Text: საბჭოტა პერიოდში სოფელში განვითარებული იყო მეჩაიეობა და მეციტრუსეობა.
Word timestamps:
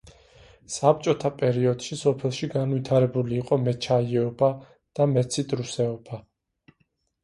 საბჭოტა 0.75 1.31
პერიოდში 1.41 1.99
სოფელში 1.99 2.51
განვითარებული 2.55 3.39
იყო 3.45 3.63
მეჩაიეობა 3.69 4.53
და 4.79 5.13
მეციტრუსეობა. 5.17 6.27